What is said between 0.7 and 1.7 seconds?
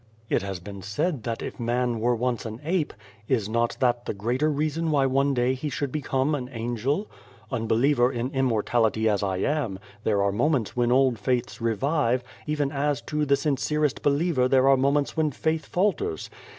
said that if